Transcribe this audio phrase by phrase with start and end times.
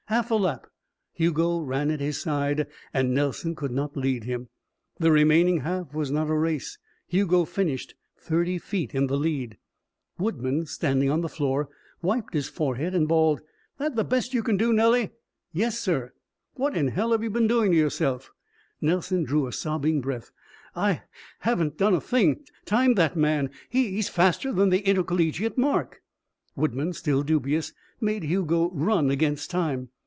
[0.07, 0.67] Half a lap.
[1.13, 4.49] Hugo ran at his side and Nelson could not lead him.
[4.99, 6.77] The remaining half was not a race.
[7.07, 9.57] Hugo finished thirty feet in the lead.
[10.17, 11.69] Woodman, standing on the floor,
[12.01, 13.39] wiped his forehead and bawled:
[13.77, 15.11] "That the best you can do, Nellie?"
[15.53, 16.11] "Yes, sir."
[16.55, 18.33] "What in hell have you been doing to yourself?"
[18.81, 20.29] Nelson drew a sobbing breath.
[20.75, 21.03] "I
[21.39, 22.43] haven't done a thing.
[22.65, 23.49] Time that man.
[23.69, 26.01] He's faster than the intercollegiate mark."
[26.53, 27.71] Woodman, still dubious,
[28.01, 29.87] made Hugo run against time.